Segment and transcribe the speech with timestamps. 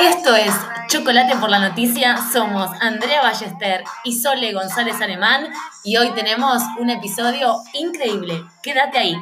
[0.00, 0.52] Esto es
[0.88, 2.16] Chocolate por la Noticia.
[2.32, 5.46] Somos Andrea Ballester y Sole González Alemán
[5.84, 8.44] y hoy tenemos un episodio increíble.
[8.62, 9.16] Quédate ahí.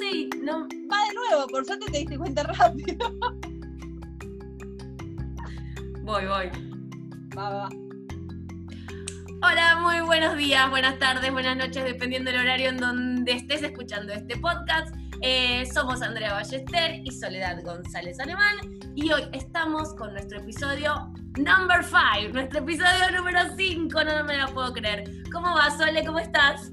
[0.00, 3.10] Sí, no, va de nuevo, por suerte te diste cuenta rápido.
[6.02, 6.50] Voy, voy.
[7.36, 7.68] Va, va.
[9.42, 14.12] Hola, muy buenos días, buenas tardes, buenas noches, dependiendo del horario en donde estés escuchando
[14.12, 14.94] este podcast.
[15.20, 18.56] Eh, somos Andrea Ballester y Soledad González Alemán
[18.94, 24.46] y hoy estamos con nuestro episodio number 5, nuestro episodio número 5, no me lo
[24.54, 25.10] puedo creer.
[25.32, 26.04] ¿Cómo va, Sole?
[26.04, 26.70] ¿Cómo estás?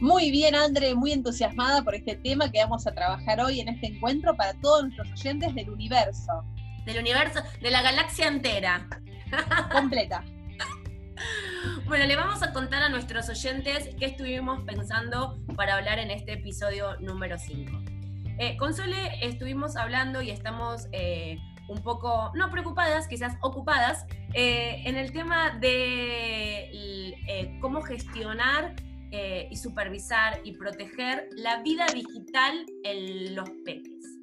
[0.00, 3.86] Muy bien, Andre, muy entusiasmada por este tema que vamos a trabajar hoy en este
[3.86, 6.44] encuentro para todos nuestros oyentes del universo.
[6.86, 8.88] Del universo, de la galaxia entera.
[9.72, 10.24] Completa.
[11.86, 16.32] Bueno, le vamos a contar a nuestros oyentes qué estuvimos pensando para hablar en este
[16.32, 17.72] episodio número 5.
[18.38, 24.82] Eh, con Sole estuvimos hablando y estamos eh, un poco, no preocupadas, quizás ocupadas, eh,
[24.84, 26.70] en el tema de
[27.60, 28.74] cómo gestionar
[29.50, 34.13] y supervisar y proteger la vida digital en los peques.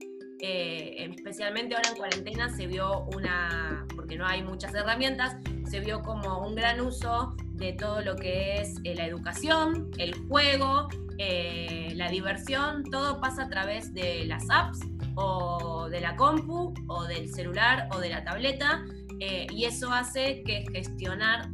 [0.41, 5.37] Especialmente ahora en cuarentena se vio una, porque no hay muchas herramientas,
[5.69, 10.15] se vio como un gran uso de todo lo que es eh, la educación, el
[10.27, 14.79] juego, eh, la diversión, todo pasa a través de las apps
[15.15, 18.83] o de la compu o del celular o de la tableta
[19.19, 21.49] eh, y eso hace que gestionar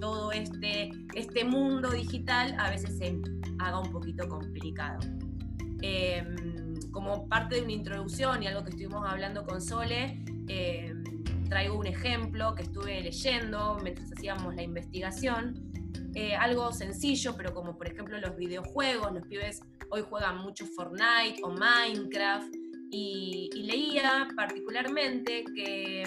[0.00, 3.18] todo este, este mundo digital a veces se
[3.58, 4.98] haga un poquito complicado.
[5.80, 6.53] Em,
[6.94, 11.04] como parte de una introducción y algo que estuvimos hablando con Sole, em,
[11.48, 15.60] traigo un ejemplo que estuve leyendo mientras hacíamos la investigación.
[16.14, 21.42] Eh, algo sencillo, pero como por ejemplo los videojuegos, los pibes hoy juegan mucho Fortnite
[21.42, 22.54] o Minecraft,
[22.96, 26.02] y, leía particularmente que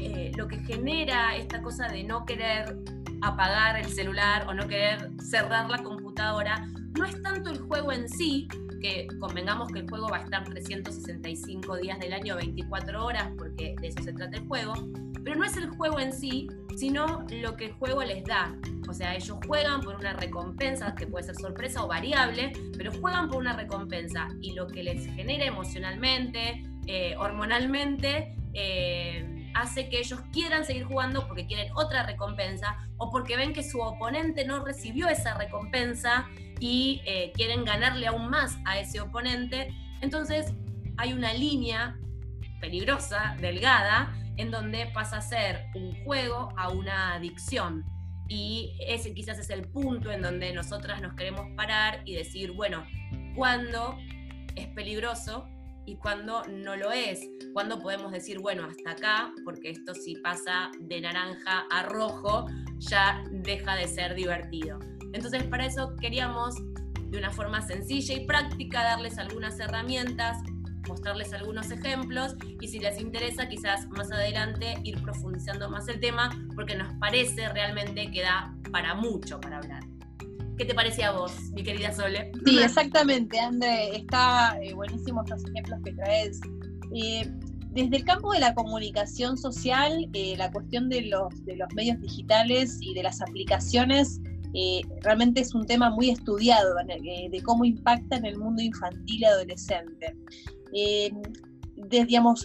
[0.00, 2.76] eh, lo que genera esta cosa de no querer
[3.22, 8.08] apagar el celular o no querer cerrar la computadora no es tanto el juego en
[8.08, 8.46] sí,
[8.80, 13.74] que convengamos que el juego va a estar 365 días del año, 24 horas, porque
[13.80, 14.74] de eso se trata el juego,
[15.24, 18.54] pero no es el juego en sí, sino lo que el juego les da.
[18.88, 23.28] O sea, ellos juegan por una recompensa, que puede ser sorpresa o variable, pero juegan
[23.28, 30.20] por una recompensa y lo que les genera emocionalmente, eh, hormonalmente, eh, hace que ellos
[30.32, 35.08] quieran seguir jugando porque quieren otra recompensa o porque ven que su oponente no recibió
[35.08, 36.28] esa recompensa
[36.60, 39.74] y eh, quieren ganarle aún más a ese oponente.
[40.00, 40.52] Entonces
[40.96, 41.98] hay una línea
[42.60, 47.84] peligrosa, delgada, en donde pasa a ser un juego a una adicción.
[48.28, 52.84] Y ese quizás es el punto en donde nosotras nos queremos parar y decir, bueno,
[53.34, 53.96] ¿cuándo
[54.56, 55.48] es peligroso
[55.86, 57.20] y cuándo no lo es?
[57.52, 62.46] ¿Cuándo podemos decir, bueno, hasta acá, porque esto si pasa de naranja a rojo,
[62.78, 64.80] ya deja de ser divertido?
[65.16, 66.54] Entonces, para eso queríamos,
[67.10, 70.36] de una forma sencilla y práctica, darles algunas herramientas,
[70.86, 76.30] mostrarles algunos ejemplos y si les interesa, quizás más adelante ir profundizando más el tema,
[76.54, 79.82] porque nos parece realmente que da para mucho para hablar.
[80.58, 82.30] ¿Qué te parece a vos, mi querida Sole?
[82.44, 83.96] Sí, exactamente, André.
[83.96, 86.40] Está eh, buenísimo estos ejemplos que traes.
[86.94, 87.30] Eh,
[87.70, 92.00] desde el campo de la comunicación social, eh, la cuestión de los, de los medios
[92.00, 94.20] digitales y de las aplicaciones
[94.58, 99.20] eh, realmente es un tema muy estudiado eh, de cómo impacta en el mundo infantil
[99.20, 100.16] y adolescente.
[100.72, 101.10] Eh,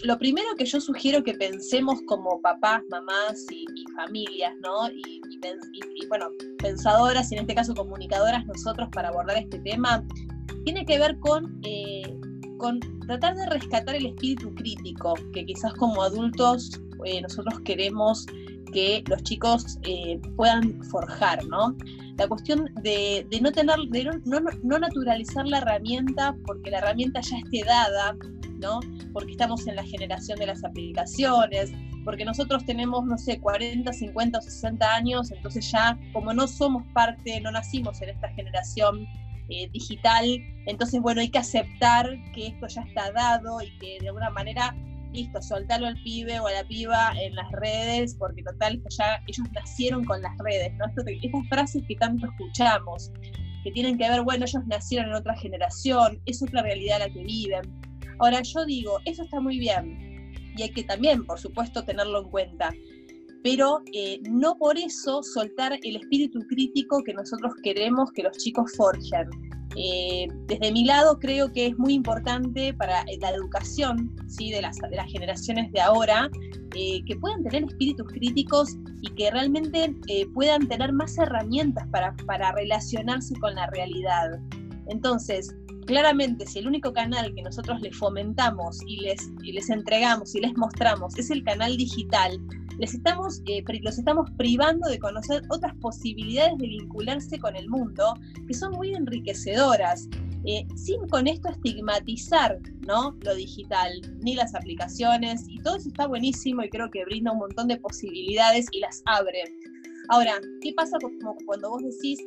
[0.04, 3.64] lo primero que yo sugiero que pensemos como papás, mamás y,
[3.96, 4.90] familias, ¿no?
[4.90, 6.26] Y, bueno,
[6.58, 10.06] pensadoras y en este caso comunicadoras nosotros para abordar este tema,
[10.66, 11.62] tiene que ver con,
[12.58, 16.78] con tratar de rescatar el espíritu crítico que quizás como adultos
[17.22, 18.26] nosotros queremos
[18.72, 19.78] que los chicos
[20.36, 21.76] puedan forjar, ¿no?
[22.16, 27.64] la cuestión de, no tener, de no, naturalizar la herramienta porque la herramienta ya esté
[27.64, 28.16] dada,
[28.58, 28.80] ¿no?
[29.12, 31.72] Porque estamos en la generación de las aplicaciones,
[32.04, 36.84] porque nosotros tenemos, no sé, 40, 50 o 60 años, entonces ya como no somos
[36.92, 39.06] parte, no nacimos en esta generación
[39.48, 40.26] eh, digital,
[40.66, 44.76] entonces bueno, hay que aceptar que esto ya está dado y que de alguna manera
[45.12, 49.46] listo, soltalo al pibe o a la piba en las redes, porque total, ya ellos
[49.52, 50.86] nacieron con las redes, ¿no?
[50.86, 53.10] estas frases que tanto escuchamos,
[53.64, 57.22] que tienen que ver, bueno, ellos nacieron en otra generación, es otra realidad la que
[57.22, 57.62] viven.
[58.18, 62.30] Ahora yo digo, eso está muy bien, y hay que también, por supuesto, tenerlo en
[62.30, 62.70] cuenta,
[63.42, 68.72] pero eh, no por eso soltar el espíritu crítico que nosotros queremos que los chicos
[68.76, 69.28] forjen.
[69.76, 74.50] Eh, desde mi lado creo que es muy importante para la educación ¿sí?
[74.50, 76.30] de, las, de las generaciones de ahora
[76.74, 82.14] eh, que puedan tener espíritus críticos y que realmente eh, puedan tener más herramientas para,
[82.26, 84.40] para relacionarse con la realidad.
[84.88, 85.54] Entonces,
[85.86, 90.40] claramente, si el único canal que nosotros les fomentamos y les, y les entregamos y
[90.40, 92.38] les mostramos es el canal digital,
[92.78, 98.14] les estamos, eh, los estamos privando de conocer otras posibilidades de vincularse con el mundo
[98.46, 100.08] que son muy enriquecedoras.
[100.44, 103.16] Eh, sin con esto estigmatizar ¿no?
[103.20, 103.92] lo digital,
[104.22, 107.76] ni las aplicaciones, y todo eso está buenísimo y creo que brinda un montón de
[107.76, 109.44] posibilidades y las abre.
[110.08, 112.18] Ahora, ¿qué pasa como cuando vos decís,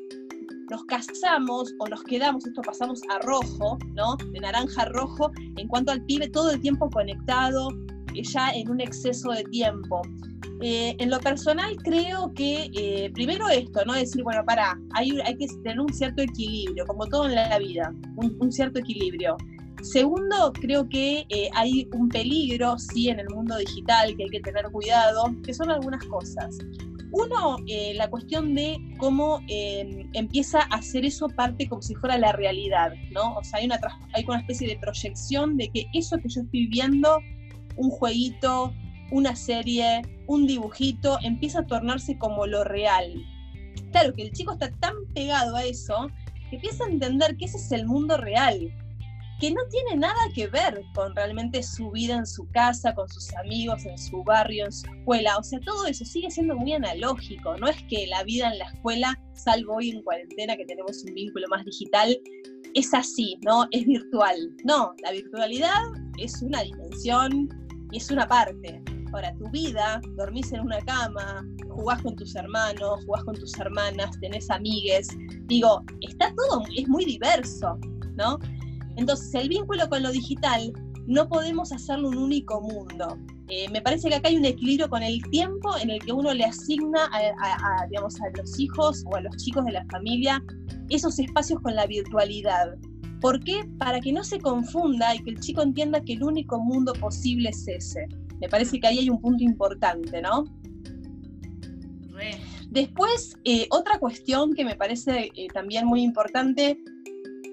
[0.70, 4.18] nos casamos o nos quedamos, esto pasamos a rojo, ¿no?
[4.32, 7.70] De naranja a rojo, en cuanto al pibe todo el tiempo conectado,
[8.14, 10.02] eh, ya en un exceso de tiempo.
[10.62, 13.94] Eh, en lo personal creo que eh, primero esto, ¿no?
[13.94, 17.94] Decir, bueno, para, hay, hay que tener un cierto equilibrio, como todo en la vida,
[18.16, 19.38] un, cierto equilibrio.
[19.82, 24.66] Segundo, creo que hay un peligro, sí, en el mundo digital que hay que tener
[24.72, 26.58] cuidado, que son algunas cosas.
[27.18, 27.56] Uno,
[27.94, 33.36] la cuestión de cómo empieza a hacer eso parte como si fuera la realidad, ¿no?
[33.36, 33.80] O sea, hay una,
[34.14, 37.20] hay una especie de proyección de que eso que yo estoy viendo,
[37.78, 38.74] un jueguito,
[39.12, 43.14] una serie, un dibujito, empieza a tornarse como lo real.
[43.92, 46.10] Claro que el chico está tan pegado a eso
[46.50, 48.74] que empieza a entender que ese es el mundo real,
[49.40, 53.34] que no tiene nada que ver con realmente su vida en su casa, con sus
[53.36, 55.38] amigos, en su barrio, en su escuela.
[55.38, 57.58] O sea, todo eso sigue siendo muy analógico.
[57.58, 61.14] No es que la vida en la escuela, salvo hoy en cuarentena que tenemos un
[61.14, 62.18] vínculo más digital,
[62.74, 63.68] es así, ¿no?
[63.72, 64.36] Es virtual.
[64.64, 65.84] No, la virtualidad
[66.18, 67.50] es una dimensión
[67.92, 68.81] y es una parte.
[69.14, 74.18] Ahora, tu vida, dormís en una cama, jugás con tus hermanos, jugás con tus hermanas,
[74.20, 75.08] tenés amigues.
[75.44, 77.78] Digo, está todo, es muy diverso,
[78.18, 78.40] ¿no?
[78.97, 80.74] Entonces, el vínculo con lo digital
[81.07, 83.18] no podemos hacerlo un único mundo.
[83.47, 86.33] Eh, me parece que acá hay un equilibrio con el tiempo en el que uno
[86.33, 90.44] le asigna a, digamos, a los hijos o a los chicos de la familia
[90.89, 92.75] esos espacios con la virtualidad.
[93.21, 93.63] ¿Por qué?
[93.77, 97.50] Para que no se confunda y que el chico entienda que el único mundo posible
[97.50, 98.07] es ese.
[98.39, 100.45] Me parece que ahí hay un punto importante, ¿no?
[102.69, 106.77] Después, eh, otra cuestión que me parece eh, también muy importante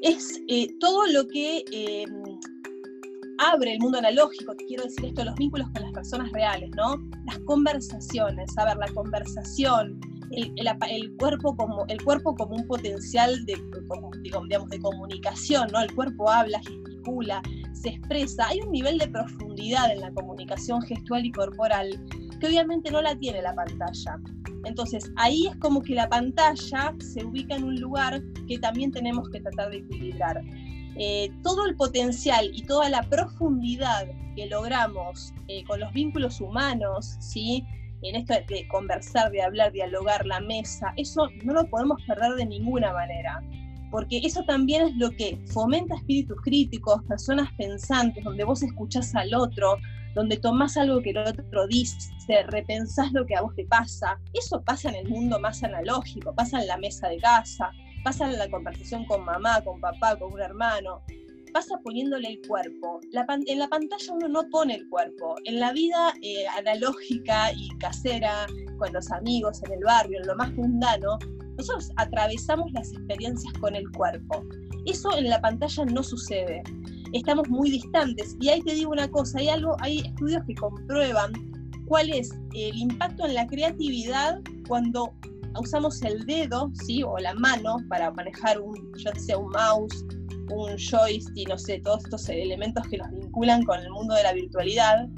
[0.02, 1.64] es eh, todo lo que
[3.38, 6.96] abre el mundo analógico, quiero decir esto, los vínculos con las personas reales, ¿no?
[7.26, 10.00] Las conversaciones, a la conversación,
[10.30, 13.60] el, cuerpo, como, el cuerpo como un potencial de,
[14.22, 15.80] digamos, de comunicación, ¿no?
[15.80, 18.46] El cuerpo habla, gesticula, se expresa.
[18.48, 22.00] Hay un nivel de profundidad en la comunicación gestual y corporal
[22.42, 24.18] que obviamente no la tiene la pantalla.
[24.64, 29.30] Entonces, ahí es como que la pantalla se ubica en un lugar que también tenemos
[29.30, 30.42] que tratar de equilibrar.
[30.96, 37.16] Eh, todo el potencial y toda la profundidad que logramos eh, con los vínculos humanos,
[37.20, 37.64] ¿sí?
[38.02, 42.46] en esto de conversar, de hablar, dialogar, la mesa, eso no lo podemos perder de
[42.46, 43.40] ninguna manera,
[43.92, 49.32] porque eso también es lo que fomenta espíritus críticos, personas pensantes, donde vos escuchás al
[49.32, 49.76] otro,
[50.14, 52.10] donde tomás algo que el otro dice,
[52.48, 54.18] repensás lo que a vos te pasa.
[54.32, 57.70] Eso pasa en el mundo más analógico, pasa en la mesa de casa,
[58.04, 61.02] pasa en la conversación con mamá, con papá, con un hermano
[61.52, 63.00] pasa poniéndole el cuerpo.
[63.02, 65.36] en la pantalla uno no pone el cuerpo.
[65.44, 68.46] En la vida eh, analógica y casera,
[68.78, 71.18] con los amigos, en el barrio, en lo más mundano,
[71.56, 74.44] nosotros atravesamos las experiencias con el cuerpo.
[74.86, 76.62] Eso en la pantalla no sucede.
[77.12, 78.36] Estamos muy distantes.
[78.40, 81.32] Y ahí te digo una cosa, hay algo, hay estudios que comprueban
[81.86, 85.12] cuál es el impacto en la creatividad cuando
[85.60, 87.02] usamos el dedo, ¿sí?
[87.02, 90.04] o la mano para manejar un, ya sea un mouse,
[90.50, 94.32] un joystick, no sé, todos estos elementos que nos vinculan con el mundo de la
[94.32, 95.08] virtualidad.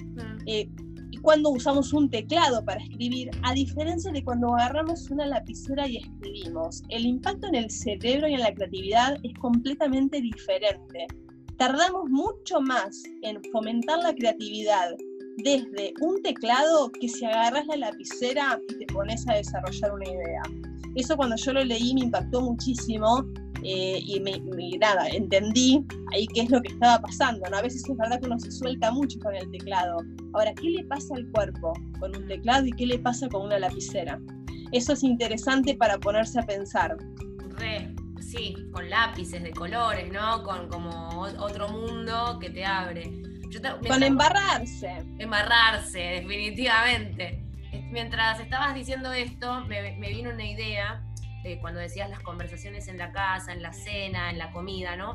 [0.46, 0.68] Eh,
[1.10, 5.98] y cuando usamos un teclado para escribir, a diferencia de cuando agarramos una lapicera y
[5.98, 11.06] escribimos, el impacto en el cerebro y en la creatividad es completamente diferente.
[11.58, 14.90] Tardamos mucho más en fomentar la creatividad
[15.38, 20.42] desde un teclado que si agarras la lapicera y te pones a desarrollar una idea.
[20.94, 23.24] Eso cuando yo lo leí me impactó muchísimo
[23.62, 24.40] eh, y me,
[24.78, 27.48] nada, entendí ahí qué es lo que estaba pasando.
[27.50, 27.56] ¿no?
[27.56, 29.98] A veces es verdad que uno se suelta mucho con el teclado.
[30.34, 33.58] Ahora, ¿qué le pasa al cuerpo con un teclado y qué le pasa con una
[33.58, 34.20] lapicera?
[34.72, 36.96] Eso es interesante para ponerse a pensar.
[37.58, 37.94] Re,
[38.34, 40.42] sí, con lápices de colores, ¿no?
[40.42, 43.10] Con como otro mundo que te abre.
[43.86, 45.04] con embarrarse.
[45.18, 47.42] Embarrarse, definitivamente.
[47.90, 51.02] Mientras estabas diciendo esto, me, me vino una idea
[51.44, 55.14] eh, cuando decías las conversaciones en la casa, en la cena, en la comida, ¿no?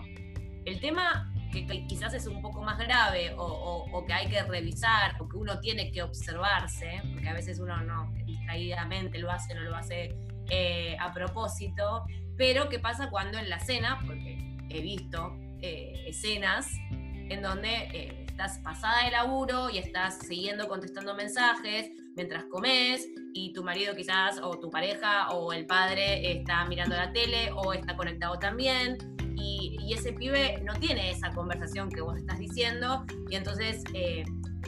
[0.65, 5.27] El tema que, quizás es un poco más grave o, que hay que revisar o
[5.27, 9.75] que uno tiene que observarse, porque a veces uno no distraídamente lo hace, no lo
[9.75, 10.15] hace
[10.51, 12.03] eh, a propósito,
[12.39, 18.25] pero qué pasa cuando en la cena, porque he visto eh, escenas en donde eh,
[18.25, 24.39] estás pasada de laburo y estás siguiendo contestando mensajes mientras comes y tu marido quizás
[24.41, 28.97] o tu pareja o el padre está mirando la tele o está conectado también.
[29.35, 33.05] Y, ese pibe no tiene esa conversación que vos estás diciendo.
[33.27, 34.23] Y entonces eh,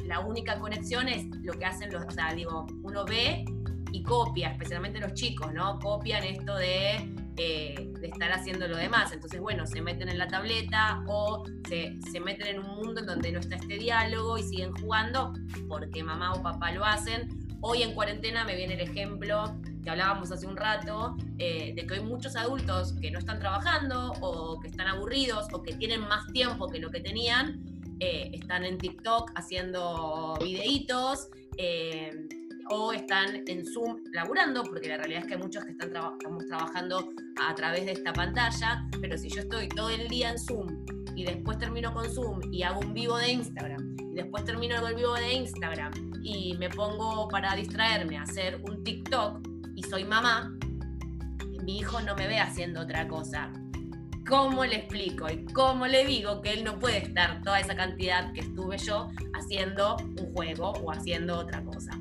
[0.06, 3.46] la única conexión es lo que hacen los, o sea, digo, uno ve
[3.94, 5.78] y copia, especialmente los chicos, ¿no?
[5.78, 9.12] Copian esto de eh, de estar haciendo lo demás.
[9.12, 13.08] Entonces, bueno, se meten en la tableta o se, se, meten en un mundo en
[13.08, 15.34] donde no está este diálogo y siguen jugando
[15.68, 17.30] porque mamá o papá lo hacen.
[17.62, 21.96] Hoy en cuarentena me viene el ejemplo que hablábamos hace un rato, eh, de que
[21.96, 26.26] hay muchos adultos que no están trabajando o que están aburridos o que tienen más
[26.34, 27.64] tiempo que lo que tenían,
[28.00, 31.30] eh, están en TikTok haciendo videitos,
[32.70, 36.46] o están en Zoom laburando, porque la realidad es que hay muchos que están estamos
[36.48, 40.86] trabajando a través de esta pantalla, pero si yo estoy todo el día en Zoom
[41.16, 44.96] y después termino con Zoom y hago un vivo de Instagram, y después termino el
[44.96, 45.92] vivo de Instagram
[46.24, 50.54] y me pongo para distraerme a hacer un TikTok y soy mamá,
[51.64, 53.52] mi hijo no me ve haciendo otra cosa.
[54.28, 58.32] ¿Cómo le explico y cómo le digo que él no puede estar toda esa cantidad
[58.34, 62.00] que estuve yo haciendo un juego o haciendo otra cosa?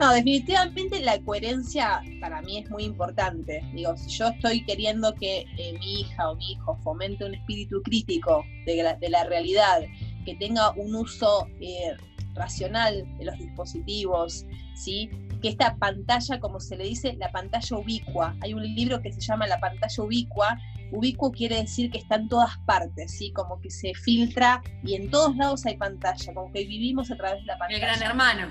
[0.00, 3.62] No, definitivamente la coherencia para mí es muy importante.
[3.72, 7.80] Digo, si yo estoy queriendo que eh, mi hija o mi hijo fomente un espíritu
[7.82, 9.82] crítico de la, realidad,
[10.24, 11.94] que tenga un uso eh,
[12.34, 15.10] racional de los dispositivos, ¿sí?
[15.40, 19.20] que esta pantalla, como se le dice, la pantalla ubicua, hay un libro que se
[19.20, 20.58] llama La pantalla ubicua,
[20.92, 23.32] ubicuo quiere decir que está en todas partes, ¿sí?
[23.32, 27.40] como que se filtra y en todos lados hay pantalla, como que vivimos a través
[27.40, 27.76] de la pantalla.
[27.76, 28.50] El gran hermano.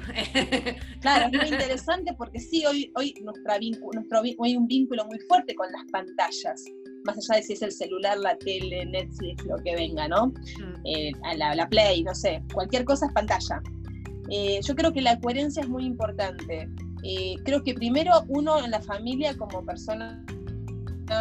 [1.01, 3.57] claro, es muy interesante porque sí, hoy, hoy nuestra
[3.93, 6.63] nuestro, hay un vínculo muy fuerte con las pantallas
[7.05, 10.27] más allá de si es el celular, la tele, Netflix, lo que venga, ¿no?
[10.27, 10.85] Mm.
[10.85, 13.61] Eh, la, la, Play, no sé, cualquier cosa es pantalla.
[14.29, 16.69] Eh, yo creo que la coherencia es muy importante.
[17.03, 20.23] Eh, creo que primero uno en la familia como persona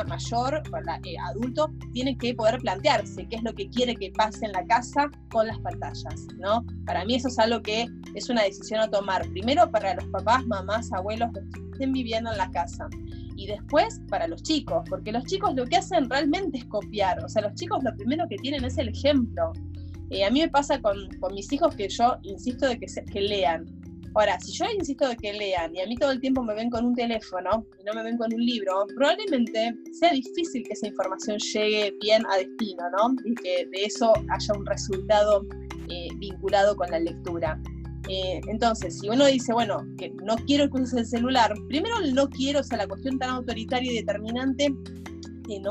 [0.07, 0.63] mayor,
[1.05, 4.65] eh, adulto, tiene que poder plantearse qué es lo que quiere que pase en la
[4.67, 6.65] casa con las pantallas, ¿no?
[6.87, 10.47] Para mí eso es algo que es una decisión a tomar, primero para los papás,
[10.47, 11.41] mamás, abuelos que
[11.73, 12.89] estén viviendo en la casa
[13.37, 17.29] y después para los chicos, porque los chicos lo que hacen realmente es copiar, o
[17.29, 19.53] sea, los chicos lo primero que tienen es el ejemplo.
[20.11, 23.65] Eh, a mí me pasa con, mis hijos que yo insisto de que, que lean.
[24.15, 26.69] Ahora, si yo insisto de que lean y a mí todo el tiempo me ven
[26.69, 30.89] con un teléfono y no me ven con un libro, probablemente sea difícil que esa
[30.89, 33.15] información llegue bien a destino, ¿no?
[33.25, 35.47] Y que de eso haya un resultado
[35.89, 37.59] eh, vinculado con la lectura.
[38.09, 42.29] Eh, entonces, si uno dice, bueno, que no quiero que uses el celular, primero no
[42.29, 44.75] quiero, o sea, la cuestión tan autoritaria y determinante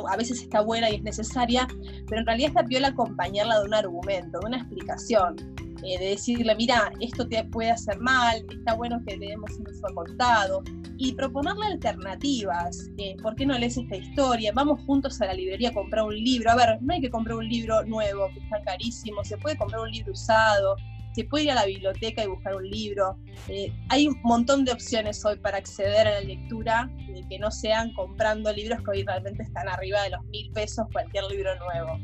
[0.08, 1.68] a veces está buena y es necesaria,
[2.08, 5.36] pero en realidad está piola acompañarla de un argumento, de una explicación,
[5.84, 9.68] eh, de decirle, mira, esto te puede hacer mal, está bueno que le demos un
[9.68, 10.64] uso contado,
[10.98, 12.90] y proponerle alternativas.
[12.98, 14.52] Eh, ¿Por qué no lees esta historia?
[14.54, 16.52] Vamos juntos a la librería a comprar un libro.
[16.52, 19.82] A ver, no hay que comprar un libro nuevo, que está carísimo, se puede comprar
[19.82, 20.76] un libro usado,
[21.14, 23.18] se puede ir a la biblioteca y buscar un libro.
[23.48, 27.52] Eh, hay un montón de opciones hoy para acceder a la lectura y que no
[27.52, 32.00] sean comprando libros que hoy realmente están arriba de los mil pesos cualquier libro nuevo.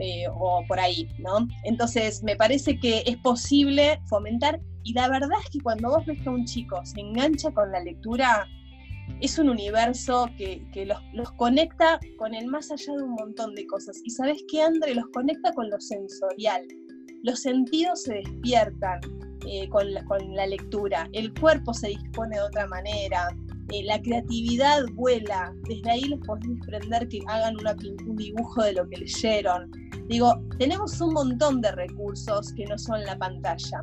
[0.00, 1.48] Eh, o por ahí, ¿no?
[1.64, 6.20] Entonces, me parece que es posible fomentar, y la verdad es que cuando vos ves
[6.22, 8.46] que un chico se engancha con la lectura,
[9.20, 10.62] es un universo que,
[11.14, 14.00] los, conecta con el más allá de un montón de cosas.
[14.04, 16.62] Y sabes qué, André, los conecta con lo sensorial
[17.22, 19.00] los sentidos se despiertan
[19.46, 19.92] eh, con,
[20.34, 23.28] la, lectura, el cuerpo se dispone de otra manera,
[23.72, 27.56] eh, la creatividad vuela, desde ahí les podés desprender que hagan
[28.06, 29.70] un dibujo de lo que leyeron.
[30.08, 33.80] Digo, tenemos un montón de recursos que no son la pantalla.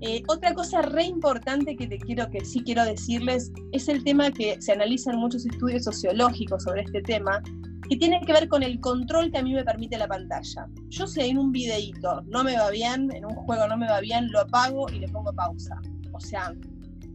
[0.00, 4.32] Eh, otra cosa re importante que te quiero que sí quiero decirles es el tema
[4.32, 7.42] que se analiza en muchos estudios sociológicos sobre este tema,
[7.88, 10.66] que tiene que ver con el control que a mí me permite la pantalla.
[10.88, 14.00] Yo sé en un videíto no me va bien, en un juego no me va
[14.00, 15.78] bien, lo apago y le pongo pausa.
[16.12, 16.52] O sea,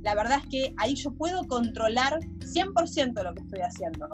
[0.04, 4.08] la verdad es que ahí yo puedo controlar 100% lo que estoy haciendo.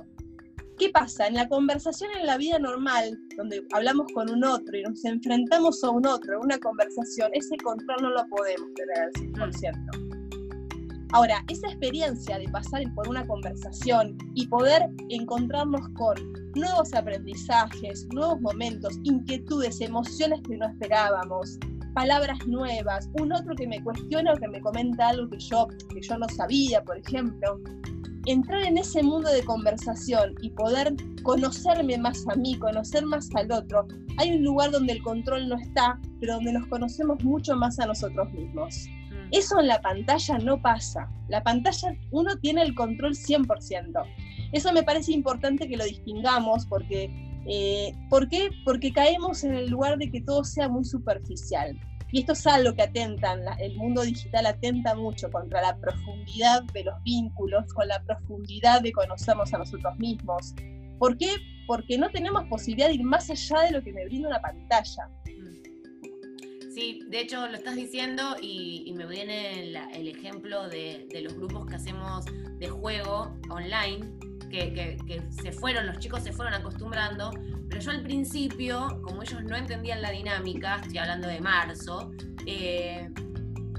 [0.77, 1.27] ¿Qué pasa?
[1.27, 5.83] En la conversación en la vida normal, donde hablamos con un otro y nos enfrentamos
[5.83, 9.11] a un otro en una conversación, ese control no lo podemos tener al
[9.51, 10.13] 100%.
[11.11, 16.15] Ahora, esa experiencia de pasar por una conversación y poder encontrarnos con
[16.55, 21.59] nuevos aprendizajes, nuevos momentos, inquietudes, emociones que no esperábamos,
[21.93, 26.01] palabras nuevas, un otro que me cuestiona o que me comenta algo que yo, que
[26.01, 27.59] yo no sabía, por ejemplo,
[28.25, 33.51] entrar en ese mundo de conversación y poder conocerme más a mí, conocer más al
[33.51, 33.87] otro,
[34.17, 37.87] hay un lugar donde el control no está, pero donde nos conocemos mucho más a
[37.87, 38.87] nosotros mismos.
[38.87, 39.27] Mm.
[39.31, 41.09] Eso en la pantalla no pasa.
[41.27, 44.03] La pantalla uno tiene el control 100%.
[44.51, 47.09] Eso me parece importante que lo distingamos porque,
[47.47, 48.49] eh, ¿por qué?
[48.63, 51.75] Porque caemos en el lugar de que todo sea muy superficial.
[52.13, 56.83] Y esto es algo que atentan, el mundo digital atenta mucho contra la profundidad de
[56.83, 60.53] los vínculos, con la profundidad de conocernos a nosotros mismos.
[60.99, 61.37] ¿Por qué?
[61.65, 65.09] Porque no tenemos posibilidad de ir más allá de lo que me brinda una pantalla.
[66.71, 71.77] Sí, de hecho lo estás diciendo y, me viene el ejemplo de, los grupos que
[71.77, 72.25] hacemos
[72.59, 74.19] de juego online,
[74.59, 77.31] que, se fueron, los chicos se fueron acostumbrando,
[77.69, 82.11] pero yo al principio, como ellos no entendían la dinámica, estoy hablando de marzo,
[82.45, 83.09] eh,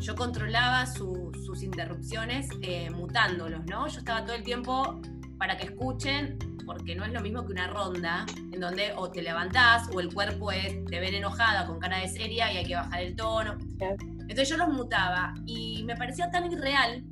[0.00, 3.86] yo controlaba sus interrupciones eh, mutándolos, ¿no?
[3.86, 5.00] Yo estaba todo el tiempo
[5.38, 9.22] para que escuchen, porque no es lo mismo que una ronda en donde o te
[9.22, 12.74] levantás o el cuerpo es, te ven enojada con cara de seria y hay que
[12.74, 13.56] bajar el tono.
[13.78, 17.04] Entonces yo los mutaba y me parecía tan irreal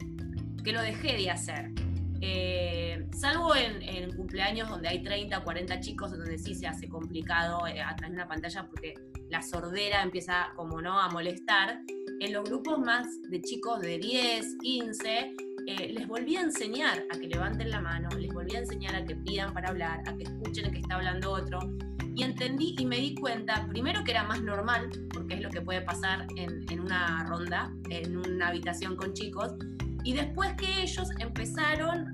[0.65, 1.71] que lo dejé de hacer.
[2.25, 3.83] Eh, salvo en,
[4.17, 8.17] cumpleaños donde hay 30 o 40 chicos, donde sí se hace complicado eh, atrás de
[8.17, 8.95] una pantalla porque
[9.29, 11.81] la sordera empieza como no a molestar.
[12.21, 15.35] En los grupos más de chicos de 10, 15,
[15.67, 19.05] eh, les volví a enseñar a que levanten la mano, les volví a enseñar a
[19.05, 21.59] que pidan para hablar, a que escuchen a que está hablando otro.
[22.15, 25.63] Y entendí y me di cuenta, primero que era más normal, porque es lo que
[25.63, 29.55] puede pasar en, en una ronda, en una habitación con chicos,
[30.05, 32.11] y después que ellos empezaron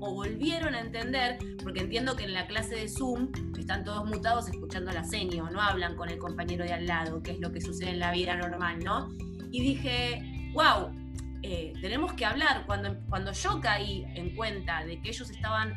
[0.00, 4.48] o volvieron a entender, porque entiendo que en la clase de Zoom están todos mutados
[4.48, 7.60] escuchando la seño, no hablan con el compañero de al lado, que es lo que
[7.60, 9.08] sucede en la vida normal, ¿no?
[9.50, 10.90] Y dije, wow,
[11.42, 12.64] eh, tenemos que hablar.
[12.66, 15.74] Cuando, cuando yo caí en cuenta de que ellos estaban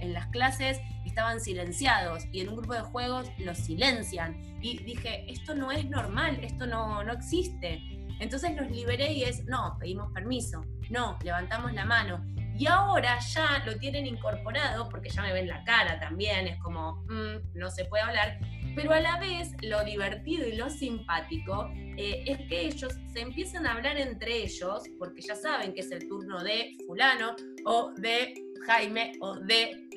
[0.00, 4.40] en las clases, estaban silenciados y en un grupo de juegos los silencian.
[4.60, 7.80] Y dije, esto no es normal, esto no, no existe.
[8.20, 12.24] Entonces los liberé y es, no, pedimos permiso, no, levantamos la mano.
[12.56, 17.04] Y ahora ya lo tienen incorporado, porque ya me ven la cara también, es como,
[17.08, 18.38] mm, no se puede hablar,
[18.76, 23.66] pero a la vez lo divertido y lo simpático eh, es que ellos se empiezan
[23.66, 28.34] a hablar entre ellos, porque ya saben que es el turno de fulano o de
[28.66, 29.88] Jaime o de...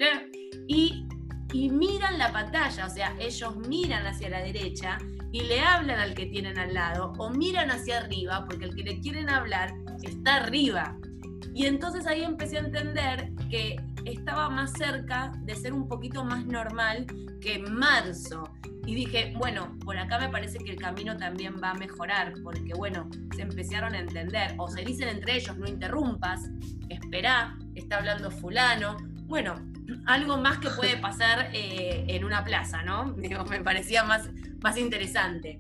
[0.68, 1.08] Y,
[1.54, 4.98] y miran la pantalla, o sea, ellos miran hacia la derecha
[5.32, 8.84] y le hablan al que tienen al lado o miran hacia arriba porque el que
[8.84, 10.98] le quieren hablar está arriba.
[11.54, 16.46] Y entonces ahí empecé a entender que estaba más cerca de ser un poquito más
[16.46, 17.06] normal
[17.42, 18.44] que marzo.
[18.86, 22.74] Y dije, bueno, por acá me parece que el camino también va a mejorar, porque
[22.76, 26.50] bueno, se empezaron a entender, o se dicen entre ellos, no interrumpas,
[26.88, 28.96] espera, está hablando fulano.
[29.26, 29.56] Bueno,
[30.06, 33.16] algo más que puede pasar eh, en una plaza, ¿no?
[33.50, 34.30] me parecía más,
[34.62, 35.60] más interesante.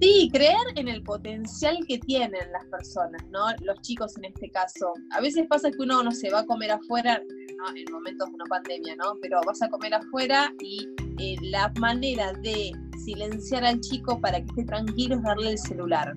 [0.00, 3.46] Sí, creer en el potencial que tienen las personas, ¿no?
[3.62, 4.92] Los chicos en este caso.
[5.10, 7.20] A veces pasa que uno no se va a comer afuera,
[7.56, 7.76] ¿no?
[7.76, 9.14] en momentos de una pandemia, ¿no?
[9.20, 12.70] Pero vas a comer afuera y eh, la manera de
[13.04, 16.14] silenciar al chico para que esté tranquilo es darle el celular.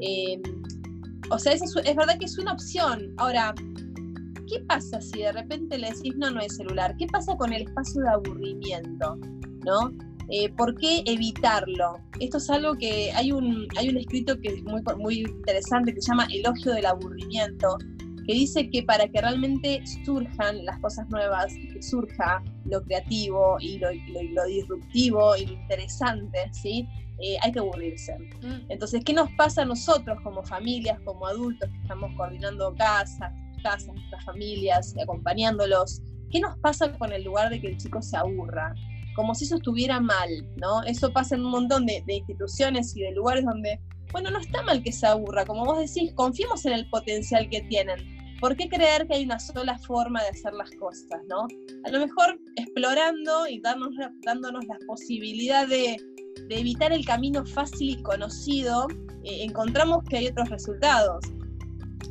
[0.00, 0.42] Eh,
[1.30, 3.14] o sea, es, es verdad que es una opción.
[3.18, 3.54] Ahora,
[4.48, 6.94] ¿qué pasa si de repente le decís no, no es celular?
[6.98, 9.16] ¿Qué pasa con el espacio de aburrimiento?
[9.64, 9.92] ¿No?
[10.28, 11.98] Eh, ¿Por qué evitarlo?
[12.20, 16.00] Esto es algo que hay un, hay un escrito que es muy, muy interesante que
[16.00, 17.76] se llama Elogio del Aburrimiento,
[18.26, 23.78] que dice que para que realmente surjan las cosas nuevas, que surja lo creativo y
[23.78, 23.90] lo,
[24.46, 26.88] disruptivo y lo interesante, ¿sí?
[27.18, 28.16] Eh, hay que aburrirse.
[28.40, 28.70] Mm.
[28.70, 33.94] Entonces, ¿qué nos pasa a nosotros como familias, como adultos que estamos coordinando casas, casas,
[33.94, 36.02] nuestras familias, acompañándolos?
[36.30, 38.74] ¿Qué nos pasa con el lugar de que el chico se aburra?
[39.14, 40.82] como si eso estuviera mal, ¿no?
[40.84, 43.80] Eso pasa en un montón de, instituciones y de lugares donde,
[44.12, 47.62] bueno, no está mal que se aburra, como vos decís, confiemos en el potencial que
[47.62, 48.20] tienen.
[48.40, 51.46] ¿Por qué creer que hay una sola forma de hacer las cosas, no?
[51.84, 55.96] A lo mejor explorando y dándonos la posibilidad de,
[56.48, 58.88] evitar el camino fácil y conocido,
[59.22, 61.24] eh, encontramos que hay otros resultados.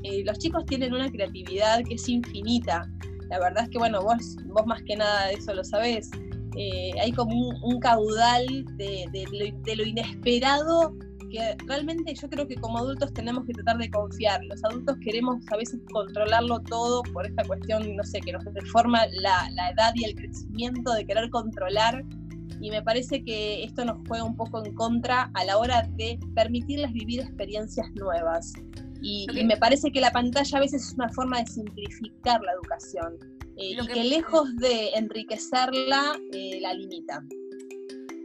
[0.04, 2.89] Eh, los chicos tienen una creatividad que es infinita.
[3.30, 6.10] La verdad es que, bueno, vos, vos más que nada de eso lo sabés.
[6.58, 10.93] Eh, hay como un, caudal de, lo, inesperado
[11.30, 14.43] que realmente yo creo que como adultos tenemos que tratar de confiar.
[14.45, 19.06] Los adultos queremos a veces controlarlo todo por esta cuestión, no sé, que nos deforma
[19.13, 22.04] la, la edad y el crecimiento de querer controlar.
[22.60, 26.19] Y me parece que esto nos juega un poco en contra a la hora de
[26.36, 28.54] permitirles vivir experiencias nuevas.
[29.02, 33.18] Y, me parece que la pantalla a veces es una forma de simplificar la educación
[33.58, 37.24] eh, y que, lejos de enriquecerla, eh, la limita.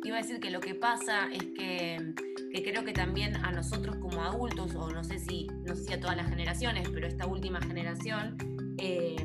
[0.04, 2.14] Iba a decir que lo que pasa es que,
[2.62, 6.00] creo que también a nosotros como adultos, o no sé si, no sé si a
[6.00, 8.36] todas las generaciones, pero esta última generación,
[8.78, 9.16] eh,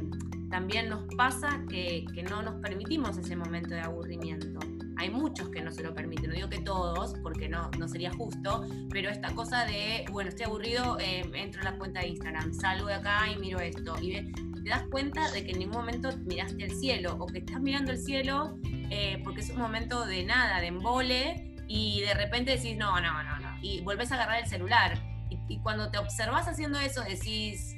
[0.50, 4.60] también nos pasa que, que no nos permitimos ese momento de aburrimiento
[5.02, 8.12] hay muchos que no se lo permiten, no digo que todos, porque no, no sería
[8.12, 12.54] justo, pero esta cosa de, bueno, estoy aburrido, eh, entro a la cuenta de Instagram,
[12.54, 14.32] salgo de acá y miro esto, y
[14.64, 17.92] te das cuenta de que en ningún momento miraste el cielo, o que estás mirando
[17.92, 18.60] el cielo
[18.92, 23.24] eh, porque es un momento de nada, de embole, y de repente decís, no, no,
[23.24, 25.00] no, no, y volvés a agarrar el celular.
[25.48, 27.76] Y, cuando te observas haciendo eso, decís,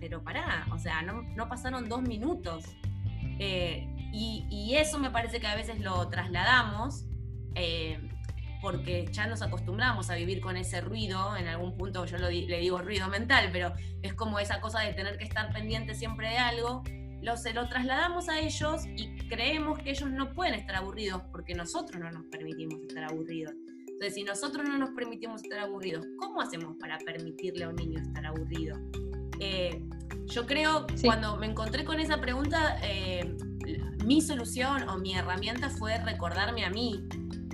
[0.00, 2.64] pero pará, o sea, no, no pasaron dos minutos.
[3.38, 7.04] Eh, y, eso me parece que a veces lo trasladamos
[7.54, 7.98] eh,
[8.60, 12.78] porque ya nos acostumbramos a vivir con ese ruido, en algún punto yo le digo
[12.78, 13.72] ruido mental, pero
[14.02, 16.82] es como esa cosa de tener que estar pendiente siempre de algo,
[17.22, 21.54] lo, se lo trasladamos a ellos y creemos que ellos no pueden estar aburridos porque
[21.54, 23.54] nosotros no nos permitimos estar aburridos.
[23.80, 28.00] Entonces, si nosotros no nos permitimos estar aburridos, ¿cómo hacemos para permitirle a un niño
[28.00, 28.76] estar aburrido?
[29.40, 29.82] Eh,
[30.26, 33.36] yo creo, cuando me encontré con esa pregunta, eh,
[34.04, 37.06] mi solución o mi herramienta fue recordarme a mí.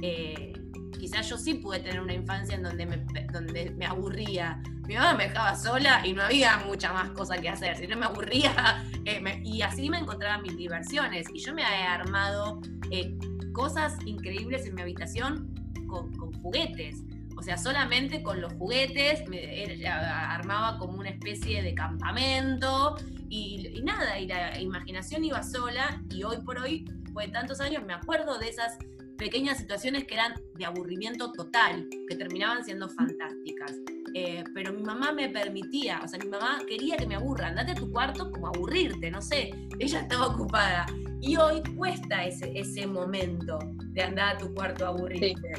[0.02, 0.52] Eh,
[0.98, 2.96] quizás yo sí pude tener una infancia en donde me,
[3.32, 4.62] donde me aburría.
[4.86, 7.76] Mi mamá me dejaba sola y no había mucha más cosa que hacer.
[7.76, 11.28] Si no me aburría, eh, y así me encontraba mis diversiones.
[11.32, 12.60] Y yo me he armado
[12.90, 13.16] eh,
[13.52, 15.54] cosas increíbles en mi habitación
[15.86, 16.96] con, con juguetes.
[17.36, 22.96] O sea, solamente con los juguetes me armaba como una especie de campamento
[23.30, 27.84] y, nada, y la imaginación iba sola y hoy por hoy, después de tantos años,
[27.86, 28.76] me acuerdo de esas
[29.16, 33.72] pequeñas situaciones que eran de aburrimiento total, que terminaban siendo fantásticas.
[34.14, 37.70] Eh, pero mi mamá me permitía, o sea, mi mamá quería que me aburra, andate
[37.70, 40.86] a tu cuarto como aburrirte, no sé, ella estaba ocupada.
[41.20, 43.58] Y hoy cuesta ese, ese momento
[43.92, 45.52] de andar a tu cuarto a aburrirte.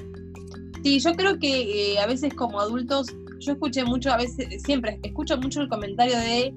[0.83, 3.07] Sí, yo creo que eh, a veces como adultos,
[3.39, 6.53] yo escuché mucho, a veces, siempre escucho mucho el comentario de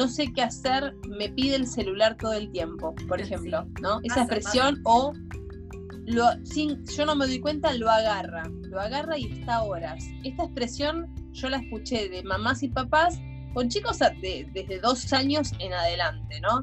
[0.00, 4.00] no sé qué hacer, me pide el celular todo el tiempo, por ejemplo, ¿no?
[4.02, 5.12] Esa expresión o
[6.06, 10.02] lo, sin, yo no me doy cuenta, lo agarra, lo agarra y está horas.
[10.24, 13.20] Esta expresión yo la escuché de mamás y papás
[13.52, 16.62] con chicos desde dos años en adelante, ¿no?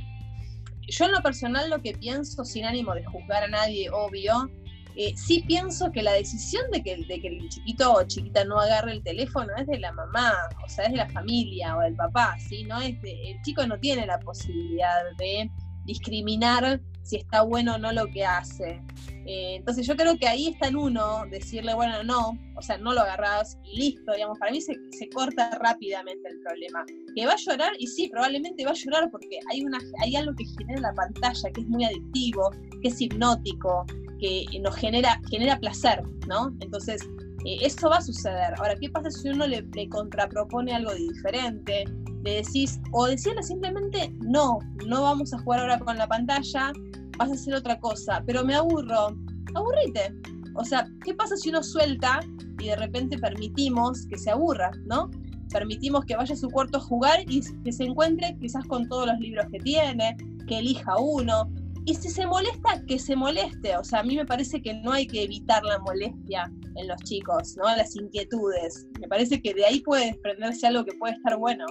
[0.88, 4.50] Yo en lo personal lo que pienso, sin ánimo de juzgar a nadie, obvio,
[5.00, 9.04] eh, sí pienso que la decisión de que, el chiquito o chiquita no agarre el
[9.04, 10.34] teléfono es de la mamá,
[10.66, 12.64] o sea, es de la familia o del papá, ¿sí?
[12.64, 15.52] No es el chico no tiene la posibilidad de
[15.86, 18.82] discriminar si está bueno o no lo que hace.
[19.28, 22.92] Eh, entonces yo creo que ahí está en uno decirle, bueno, no, o sea, no
[22.92, 26.84] lo agarras y listo, digamos, para mí se, se, corta rápidamente el problema.
[27.16, 30.34] Que va a llorar, y sí, probablemente va a llorar porque hay, una, hay algo
[30.36, 32.50] que genera la pantalla, que es muy adictivo,
[32.82, 33.86] que es hipnótico,
[34.20, 36.52] que nos genera, genera placer, ¿no?
[36.60, 37.02] Entonces,
[37.46, 38.54] eh, eso va a suceder.
[38.58, 41.86] Ahora, ¿qué pasa si uno le, contrapropone algo diferente?
[42.24, 46.72] Le decís, o decirle simplemente, no, no vamos a jugar ahora con la pantalla,
[47.18, 49.16] vas a hacer otra cosa, pero me aburro.
[49.56, 50.14] Aburrite.
[50.56, 52.20] O sea, ¿qué pasa si uno suelta
[52.60, 55.10] y de repente permitimos que se aburra, ¿no?
[55.52, 59.08] Permitimos que vaya a su cuarto a jugar y que se encuentre quizás con todos
[59.08, 61.50] los libros que tiene, que elija uno,
[61.88, 63.78] y si se molesta, que se moleste.
[63.78, 67.02] O sea, a mí me parece que no hay que evitar la molestia en los
[67.04, 67.64] chicos, ¿no?
[67.64, 68.88] Las inquietudes.
[69.00, 71.66] Me parece que de ahí puede desprenderse algo que puede estar bueno.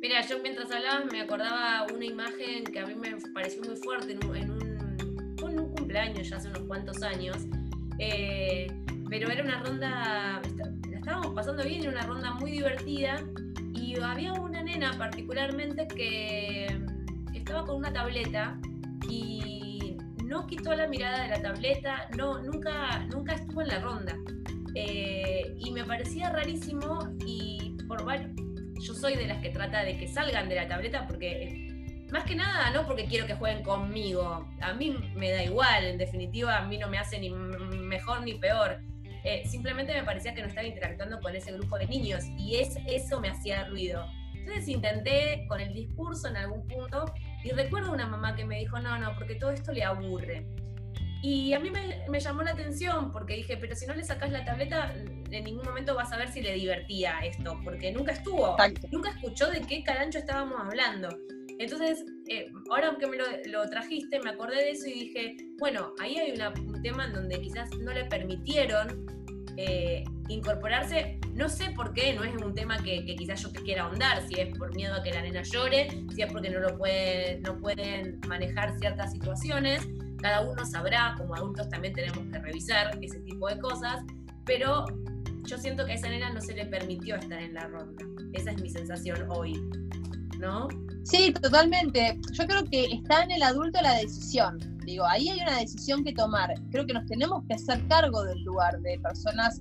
[0.00, 4.12] Mira, yo mientras hablabas me acordaba una imagen que a mí me pareció muy fuerte
[4.12, 7.36] en un, cumpleaños ya hace unos cuantos años.
[7.98, 8.68] Eh,
[9.10, 10.42] pero era una ronda,
[10.90, 13.20] la estábamos pasando bien, era una ronda muy divertida
[13.74, 16.66] y había una nena particularmente que
[17.34, 18.56] estaba con una tableta
[19.08, 24.16] y no quitó la mirada de la tableta, no, nunca, nunca estuvo en la ronda.
[24.74, 28.32] Eh, y me parecía rarísimo y por varios,
[28.80, 31.64] yo soy de las que trata de que salgan de la tableta porque
[32.10, 35.98] más que nada no porque quiero que jueguen conmigo, a mí me da igual, en
[35.98, 38.80] definitiva a mí no me hace ni mejor ni peor.
[39.24, 42.76] Eh, simplemente me parecía que no estaba interactuando con ese grupo de niños y es,
[42.86, 44.06] eso me hacía ruido.
[44.34, 47.06] Entonces intenté con el discurso en algún punto
[47.44, 50.46] y recuerdo una mamá que me dijo, no, no, porque todo esto le aburre.
[51.22, 54.44] Y a mí me, llamó la atención porque dije, pero si no le sacas la
[54.44, 58.56] tableta, en ningún momento vas a ver si le divertía esto, porque nunca estuvo,
[58.90, 61.08] nunca escuchó de qué carancho estábamos hablando.
[61.58, 66.18] Entonces, eh, ahora que me lo, trajiste, me acordé de eso y dije, bueno, ahí
[66.18, 69.23] hay un tema en donde quizás no le permitieron
[69.56, 73.84] eh, incorporarse, no sé por qué, no es un tema que, quizás yo te quiera
[73.84, 76.76] ahondar, si es por miedo a que la nena llore, si es porque no lo
[76.76, 79.86] puede, no pueden manejar ciertas situaciones,
[80.20, 84.02] cada uno sabrá, como adultos también tenemos que revisar ese tipo de cosas,
[84.44, 84.86] pero
[85.44, 88.04] yo siento que a esa nena no se le permitió estar en la ronda.
[88.32, 89.62] Esa es mi sensación hoy,
[90.38, 90.68] ¿no?
[91.04, 92.18] Sí, totalmente.
[92.32, 94.58] Yo creo que está en el adulto la decisión.
[94.84, 96.54] Digo, ahí hay una decisión que tomar.
[96.70, 99.60] Creo que nos tenemos que hacer cargo del lugar de personas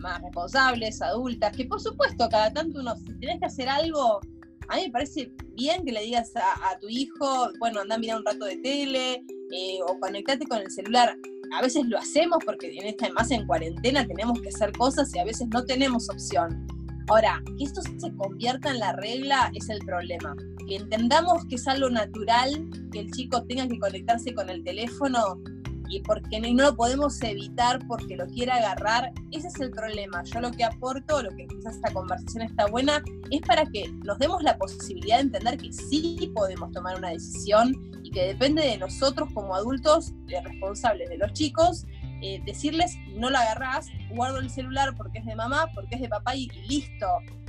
[0.00, 4.20] más responsables, adultas, que por supuesto cada tanto uno, si tenés que hacer algo,
[4.68, 8.18] a mí me parece bien que le digas a, tu hijo, bueno, anda a mirar
[8.18, 11.16] un rato de tele, eh, o conectate con el celular.
[11.54, 15.18] A veces lo hacemos porque en esta más en cuarentena tenemos que hacer cosas y
[15.18, 16.66] a veces no tenemos opción.
[17.08, 20.36] Ahora, que esto se convierta en la regla es el problema.
[20.68, 25.38] Que entendamos que es algo natural que el chico tenga que conectarse con el teléfono
[25.92, 30.22] y porque no, lo podemos evitar porque lo quiera agarrar, ese es el problema.
[30.24, 34.18] Yo lo que aporto, lo que quizás esta conversación está buena, es para que nos
[34.18, 38.78] demos la posibilidad de entender que sí podemos tomar una decisión y que depende de
[38.78, 41.84] nosotros como adultos, de responsables de los chicos,
[42.22, 46.08] eh, decirles no lo agarrás, guardo el celular porque es de mamá, porque es de
[46.08, 47.06] papá y listo,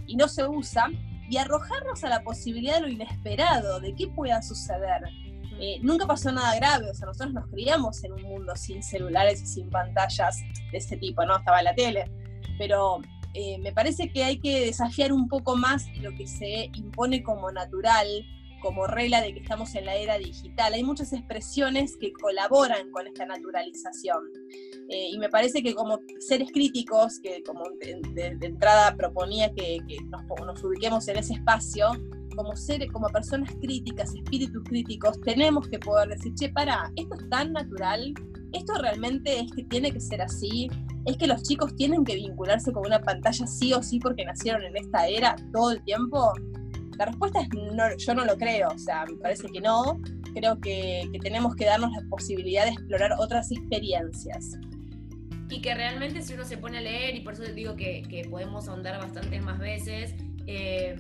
[0.07, 0.89] y no se usa,
[1.29, 5.03] y arrojarnos a la posibilidad de lo inesperado, de qué pueda suceder.
[5.59, 9.41] Eh, nunca pasó nada grave, o sea, nosotros nos criamos en un mundo sin celulares
[9.43, 11.37] y sin pantallas de ese tipo, ¿no?
[11.37, 12.11] Estaba la tele,
[12.57, 12.99] pero
[13.35, 17.51] eh, me parece que hay que desafiar un poco más lo que se impone como
[17.51, 18.07] natural,
[18.63, 20.73] como regla de que estamos en la era digital.
[20.73, 24.23] Hay muchas expresiones que colaboran con esta naturalización.
[24.89, 30.23] Eh, y me parece que como seres críticos, que como de, entrada proponía que, nos,
[30.45, 31.89] nos, ubiquemos en ese espacio,
[32.37, 37.29] como seres, como personas críticas, espíritus críticos, tenemos que poder decir, che, para, esto es
[37.29, 38.13] tan natural,
[38.53, 40.69] esto realmente es que tiene que ser así,
[41.05, 44.63] es que los chicos tienen que vincularse con una pantalla sí o sí porque nacieron
[44.63, 46.31] en esta era todo el tiempo.
[46.97, 49.99] La respuesta es no, yo no lo creo, o sea, me parece que no.
[50.33, 54.57] Creo que, tenemos que darnos la posibilidad de explorar otras experiencias.
[55.49, 58.27] Y que realmente si uno se pone a leer, y por eso digo que, que
[58.29, 60.15] podemos ahondar bastantes más veces,
[60.47, 60.95] eh,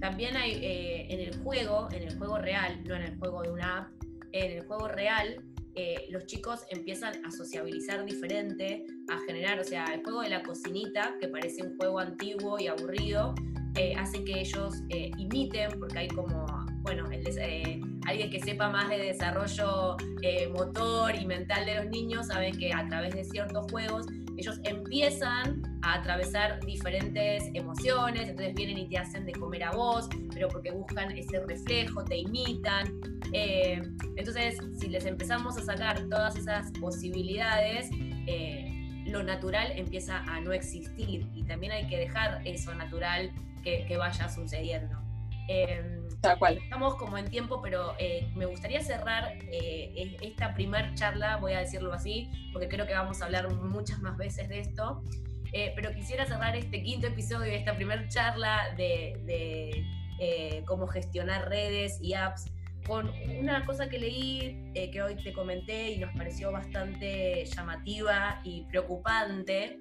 [0.00, 3.50] también hay eh, en el juego, en el juego real, no en el juego de
[3.50, 3.88] una app,
[4.32, 5.42] en el juego real,
[5.74, 10.42] eh, los chicos empiezan a sociabilizar diferente, a generar, o sea, el juego de la
[10.42, 13.34] cocinita, que parece un juego antiguo y aburrido,
[13.74, 14.74] eh, hace que ellos
[15.18, 16.46] imiten, porque hay como,
[16.82, 17.04] bueno,
[18.06, 19.96] alguien que sepa más de desarrollo
[20.52, 24.06] motor y mental de los niños sabe que a través de ciertos juegos
[24.36, 30.08] ellos empiezan a atravesar diferentes emociones, entonces vienen y te hacen de comer a vos,
[30.32, 33.00] pero porque buscan ese reflejo, te imitan.
[33.32, 33.82] Eh,
[34.16, 37.88] entonces, si les empezamos a sacar todas esas posibilidades,
[38.26, 38.81] eh,
[39.12, 43.30] lo natural empieza a no existir y también hay que dejar eso natural
[43.62, 44.98] que, vaya sucediendo.
[45.48, 46.58] Eh, Tal cual.
[46.58, 47.94] Estamos como en tiempo, pero
[48.34, 49.38] me gustaría cerrar
[50.20, 54.16] esta primer charla, voy a decirlo así, porque creo que vamos a hablar muchas más
[54.16, 55.02] veces de esto.
[55.52, 59.84] Eh, pero quisiera cerrar este quinto episodio, esta primera charla de,
[60.18, 62.46] eh, cómo gestionar redes y apps
[62.86, 68.40] con una cosa que leí, eh, que hoy te comenté y nos pareció bastante llamativa
[68.44, 69.78] y preocupante.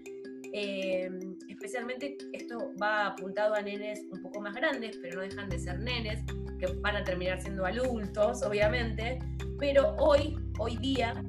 [1.48, 5.80] especialmente esto va apuntado a nenes un poco más grandes, pero no dejan de ser
[5.80, 6.24] nenes,
[6.60, 9.20] que van a terminar siendo adultos, obviamente.
[9.60, 11.24] Pero hoy, hoy día,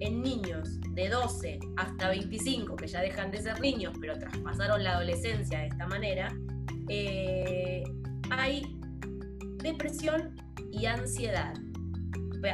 [0.00, 4.96] en niños de 12 hasta 25, que ya dejan de ser niños, pero traspasaron la
[4.96, 6.34] adolescencia de esta manera,
[6.88, 7.82] eh,
[8.30, 8.75] hay
[9.72, 10.36] depresión
[10.72, 11.54] y ansiedad.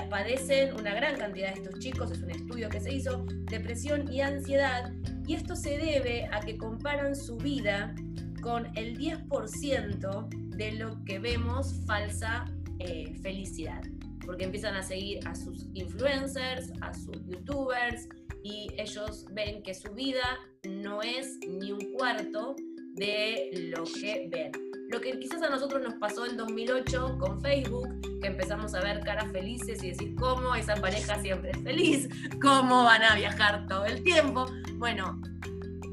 [0.08, 4.20] Padecen una gran cantidad de estos chicos, es un estudio que se hizo, depresión y
[4.20, 4.90] ansiedad,
[5.26, 7.94] y esto se debe a que comparan su vida
[8.40, 12.46] con el 10% de lo que vemos falsa
[12.78, 13.82] eh, felicidad
[14.24, 18.08] porque empiezan a seguir a sus influencers, a sus youtubers,
[18.42, 22.56] y ellos ven que su vida no es ni un cuarto
[22.94, 24.71] de lo que ven.
[24.92, 27.88] Lo que quizás a nosotros nos pasó en 2008 con Facebook,
[28.20, 32.08] que empezamos a ver caras felices y decir cómo esa pareja siempre es feliz,
[32.42, 34.44] cómo van a viajar todo el tiempo.
[34.74, 35.18] Bueno,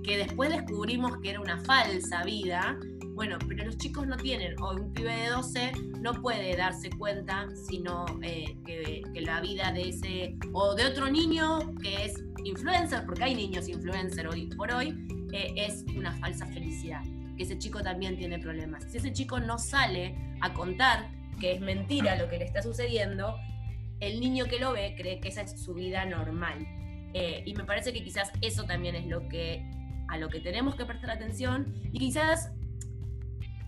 [0.04, 2.78] que después descubrimos que era una falsa vida.
[3.14, 7.48] Bueno, pero los chicos no tienen, hoy un pibe de 12 no puede darse cuenta
[7.56, 13.24] sino que, que, la vida de ese o de otro niño que es influencer, porque
[13.24, 14.94] hay niños influencer hoy por hoy,
[15.32, 17.04] es una falsa felicidad,
[17.40, 18.84] que ese chico también tiene problemas.
[18.92, 23.38] Si ese chico no sale a contar que es mentira lo que le está sucediendo,
[24.02, 26.68] el niño que lo ve cree que esa es su vida normal.
[27.14, 29.64] Eh, y me parece que quizás eso también es lo que,
[30.10, 32.52] a lo que tenemos que prestar atención y quizás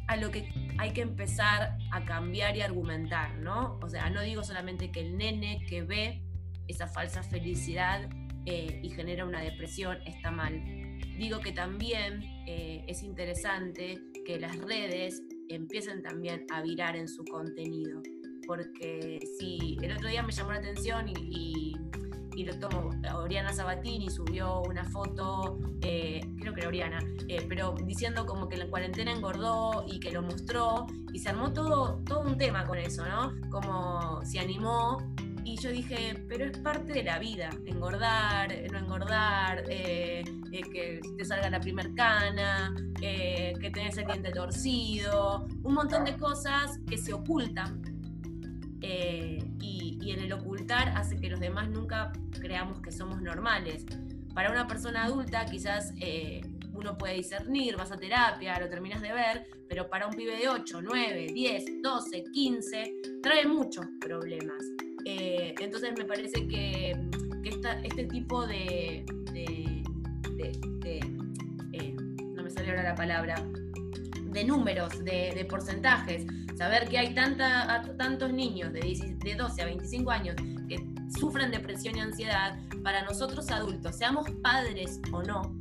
[0.10, 3.79] a lo que hay que empezar a cambiar y argumentar, ¿no?
[3.81, 6.21] O sea, no digo solamente que el nene que ve
[6.67, 8.10] esa falsa felicidad
[8.45, 10.62] eh, y genera una depresión está mal.
[11.21, 17.23] Digo que también eh, es interesante que las redes empiecen también a virar en su
[17.25, 18.01] contenido.
[18.47, 21.75] Porque si el otro día me llamó la atención y,
[22.36, 27.75] y, lo tomo, Oriana Sabatini subió una foto, eh, creo que era Oriana, eh, pero
[27.86, 32.21] diciendo como que la cuarentena engordó y que lo mostró y se armó todo, todo
[32.21, 33.31] un tema con eso, ¿no?
[33.51, 34.97] Como se animó
[35.43, 41.01] y yo dije, pero es parte de la vida, engordar, no engordar, eh, eh, que
[41.17, 46.80] te salga la primer cana, eh, que tenés el diente torcido, un montón de cosas
[46.88, 47.82] que se ocultan.
[48.84, 53.86] Y, y, en el ocultar hace que los demás nunca creamos que somos normales.
[54.34, 55.93] Para una persona adulta quizás
[56.73, 60.49] uno puede discernir, vas a terapia, lo terminas de ver, pero para un pibe de
[60.49, 64.63] 8, 9, 10, 12, 15, trae muchos problemas.
[65.05, 66.95] Eh, entonces me parece que,
[67.83, 69.83] este tipo de, eh,
[72.35, 73.35] no me sale ahora la palabra,
[74.25, 76.25] de números, de, porcentajes,
[76.57, 80.35] saber que hay tanta, tantos niños de, de 12 a 25 años
[80.69, 80.77] que
[81.19, 85.61] sufren depresión y ansiedad, para nosotros adultos, seamos padres o no,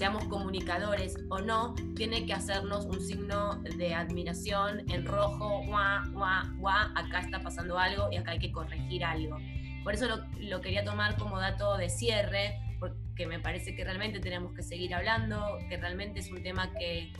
[0.00, 6.56] seamos comunicadores o no, tiene que hacernos un signo de admiración en rojo, guau, guau,
[6.56, 9.36] guau, acá está pasando algo y acá hay que corregir algo.
[9.84, 10.06] Por eso
[10.38, 14.94] lo, quería tomar como dato de cierre, porque me parece que realmente tenemos que seguir
[14.94, 17.12] hablando, que realmente es un tema que,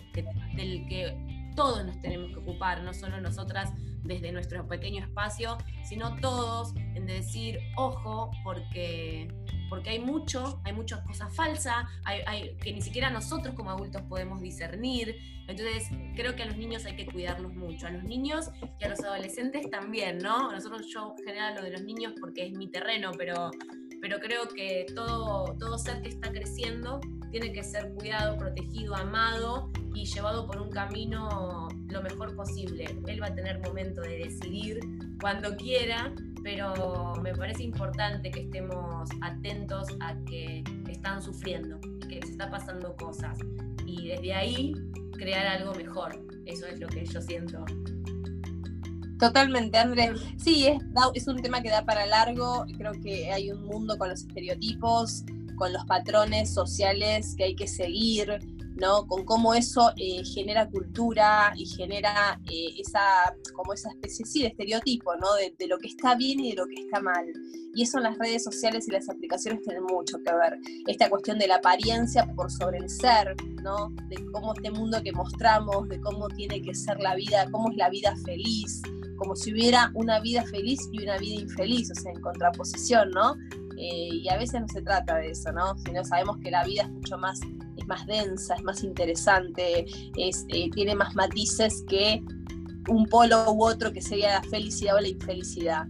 [0.55, 6.17] del que todos nos tenemos que ocupar, no solo nosotras desde nuestro pequeño espacio, sino
[6.17, 9.29] todos en decir, ojo, porque
[9.71, 14.43] porque hay mucho, hay muchas cosas falsas, hay, que ni siquiera nosotros como adultos podemos
[14.43, 15.17] discernir.
[15.47, 18.89] Entonces, creo que a los niños hay que cuidarlos mucho, a los niños y a
[18.89, 20.53] los adolescentes también, ¿no?
[20.53, 23.51] Nosotros yo general lo de los niños porque es mi terreno, pero,
[24.01, 29.71] pero creo que todo, todo ser que está creciendo tiene que ser cuidado, protegido, amado
[29.95, 32.85] y llevado por un camino lo mejor posible.
[33.07, 34.81] Él va a tener momento de decidir
[35.21, 42.21] cuando quiera pero me parece importante que estemos atentos a que están sufriendo y que
[42.21, 43.39] les está pasando cosas.
[43.87, 44.75] Y desde ahí
[45.17, 46.19] crear algo mejor.
[46.47, 47.65] Eso es lo que yo siento.
[49.19, 50.19] Totalmente, Andrés.
[50.39, 50.83] Sí, es,
[51.15, 52.65] es un tema que da para largo.
[52.79, 55.25] Creo que hay un mundo con los estereotipos,
[55.57, 58.39] con los patrones sociales que hay que seguir,
[58.81, 59.07] ¿no?
[59.07, 63.01] Con cómo eso eh, genera cultura y genera eh, esa,
[63.55, 65.35] como esa especie de estereotipo, ¿no?
[65.35, 67.27] De, lo que está bien y de lo que está mal.
[67.75, 70.59] Y eso en las redes sociales y las aplicaciones tiene mucho que ver.
[70.89, 73.91] Esta cuestión de la apariencia por sobre el ser, ¿no?
[74.09, 77.77] De cómo este mundo que mostramos, de cómo tiene que ser la vida, cómo es
[77.77, 78.83] la vida feliz,
[79.17, 83.37] como si hubiera una vida feliz y una vida infeliz, o sea, en contraposición, ¿no?
[83.83, 85.77] Eh, y a veces no se trata de eso, ¿no?
[85.79, 87.41] Sino sabemos que la vida es mucho más
[87.91, 89.85] más densa, es más interesante,
[90.17, 92.23] es, eh, tiene más matices que
[92.89, 95.87] un polo u otro que sería la felicidad o la infelicidad.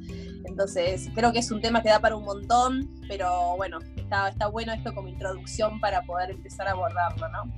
[0.46, 4.48] Entonces, creo que es un tema que da para un montón, pero bueno, está, está
[4.48, 7.52] bueno esto como introducción para poder empezar a abordarlo, ¿no?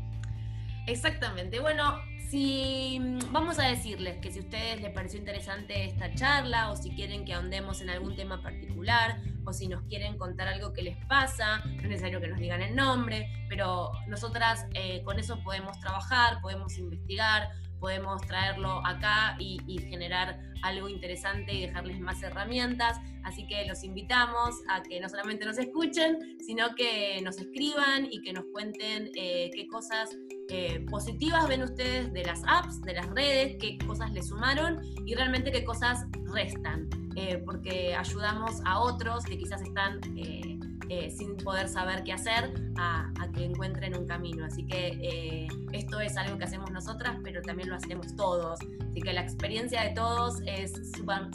[0.87, 1.61] Exactamente.
[1.61, 1.95] Bueno,
[2.29, 6.77] si mm, vamos a decirles que si a ustedes les pareció interesante esta charla o
[6.77, 10.83] si quieren que ahondemos en algún tema particular o si nos quieren contar algo que
[10.83, 15.43] les pasa, no es necesario que nos digan el nombre, pero nosotras eh, con eso
[15.43, 17.49] podemos trabajar, podemos investigar,
[17.83, 19.59] podemos traerlo acá y,
[19.91, 22.97] generar algo interesante y dejarles más herramientas.
[23.25, 28.23] Así que los invitamos a que no solamente nos escuchen, sino que nos escriban y
[28.23, 30.17] que nos cuenten eh, qué cosas
[30.53, 35.15] eh, positivas ven ustedes de las apps, de las redes, qué cosas les sumaron y
[35.15, 36.89] realmente qué cosas restan.
[37.15, 40.01] Eh, porque ayudamos a otros que quizás están
[40.89, 44.45] eh, sin poder saber qué hacer a, que encuentren un camino.
[44.45, 48.61] Así que eh, esto es algo que hacemos nosotras, pero también lo hacemos todos.
[48.61, 50.73] Así que la experiencia de todos es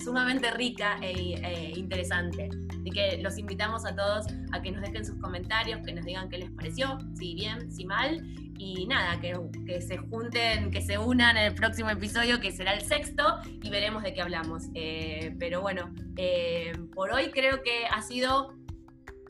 [0.04, 2.50] sumamente rica e, e interesante.
[2.70, 6.30] Así que los invitamos a todos a que nos dejen sus comentarios, que nos digan
[6.30, 8.24] qué les pareció, si bien, si mal
[8.58, 9.36] y nada, que,
[9.66, 13.70] que, se junten, que se unan en el próximo episodio, que será el sexto, y
[13.70, 14.64] veremos de qué hablamos.
[14.74, 18.56] Eh, pero bueno, eh, por hoy creo que ha sido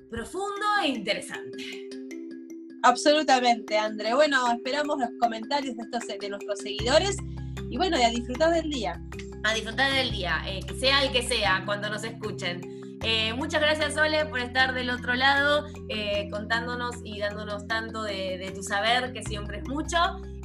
[0.09, 1.89] profundo e interesante.
[2.83, 4.13] Absolutamente, André.
[4.13, 7.17] Bueno, esperamos los comentarios de, estos, de nuestros seguidores
[7.69, 9.01] y bueno, y a disfrutar del día.
[9.43, 12.76] A disfrutar del día, eh, sea el que sea, cuando nos escuchen.
[13.03, 18.51] Eh, muchas gracias, Sole, por estar del otro lado, eh, contándonos y dándonos tanto de,
[18.55, 19.97] tu saber, que siempre es mucho.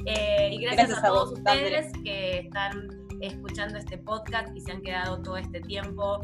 [0.05, 2.89] Eh, y gracias, a, todos ustedes que están
[3.21, 6.19] escuchando este podcast y se han quedado todo este tiempo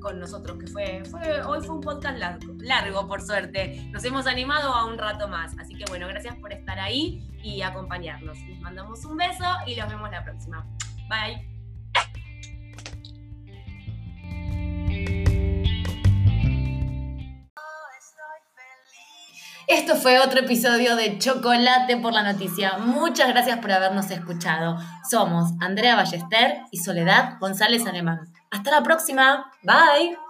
[0.00, 1.02] con nosotros, que fue,
[1.46, 3.86] hoy fue un podcast largo, largo, por suerte.
[3.92, 5.56] Nos hemos animado a un rato más.
[5.58, 8.36] Así que bueno, gracias por estar ahí y acompañarnos.
[8.48, 10.66] Les mandamos un beso y los vemos la próxima.
[11.08, 11.51] Bye.
[19.72, 22.76] Esto fue otro episodio de Chocolate por la Noticia.
[22.76, 24.76] Muchas gracias por habernos escuchado.
[25.10, 28.30] Somos Andrea Ballester y Soledad González Alemán.
[28.50, 29.50] Hasta la próxima.
[29.62, 30.21] Bye.